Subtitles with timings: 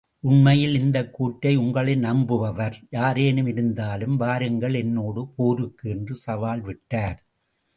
[0.23, 5.89] உண்மையில் இக்கூற்றை உங்களில் நம்புபவர் யாரேனும் இருந்தாலும் வாருங்கள் என்னோடு போருக்கு!
[5.89, 7.19] என்று சவால் விட்டார்.